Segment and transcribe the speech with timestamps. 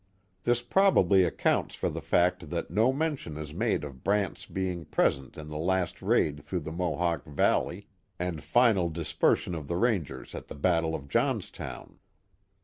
[0.45, 4.83] This probably ac counts for the fact that no mention is made of Brant's being
[4.83, 7.85] present in the last raid through the Mohawk Valley,
[8.17, 11.99] and final dispersion of the Rangers at the battle of Johnstown.